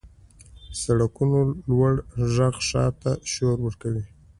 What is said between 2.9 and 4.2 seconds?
ته شور ورکوي.